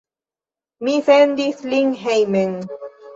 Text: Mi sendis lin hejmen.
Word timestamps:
Mi 0.87 0.95
sendis 1.09 1.61
lin 1.73 1.91
hejmen. 2.01 2.57